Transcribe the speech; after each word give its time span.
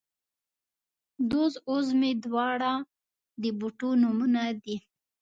دوز 1.29 1.53
او 1.67 1.75
زمۍ، 1.87 2.13
دواړه 2.25 2.71
د 3.41 3.43
بوټو 3.59 3.89
نومونه 4.01 4.41
دي 4.63 4.77